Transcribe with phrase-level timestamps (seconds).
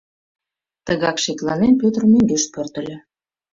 [0.85, 2.97] Тыгак шекланен, Пӧтыр мӧҥгеш пӧртыльӧ.